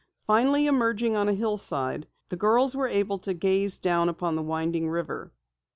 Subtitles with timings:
[0.25, 4.41] Finally emerging on an open hillside, the girls were able to gaze down upon the
[4.41, 5.31] winding river.